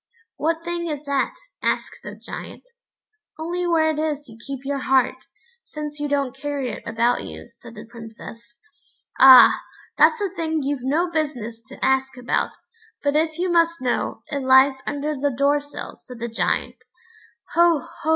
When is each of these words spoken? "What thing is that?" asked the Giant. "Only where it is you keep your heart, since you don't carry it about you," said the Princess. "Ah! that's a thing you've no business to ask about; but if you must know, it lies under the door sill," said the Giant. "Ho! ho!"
"What 0.37 0.63
thing 0.65 0.87
is 0.87 1.05
that?" 1.05 1.35
asked 1.61 1.99
the 2.01 2.15
Giant. 2.15 2.63
"Only 3.37 3.67
where 3.67 3.91
it 3.91 3.99
is 3.99 4.27
you 4.27 4.35
keep 4.47 4.65
your 4.65 4.79
heart, 4.79 5.27
since 5.63 5.99
you 5.99 6.07
don't 6.07 6.35
carry 6.35 6.71
it 6.71 6.81
about 6.87 7.23
you," 7.23 7.49
said 7.59 7.75
the 7.75 7.85
Princess. 7.85 8.39
"Ah! 9.19 9.61
that's 9.99 10.19
a 10.19 10.31
thing 10.31 10.63
you've 10.63 10.81
no 10.81 11.11
business 11.11 11.61
to 11.67 11.85
ask 11.85 12.17
about; 12.17 12.53
but 13.03 13.15
if 13.15 13.37
you 13.37 13.51
must 13.51 13.79
know, 13.79 14.23
it 14.31 14.39
lies 14.39 14.81
under 14.87 15.15
the 15.15 15.29
door 15.37 15.59
sill," 15.59 15.97
said 16.01 16.17
the 16.17 16.27
Giant. 16.27 16.77
"Ho! 17.53 17.85
ho!" 17.99 18.09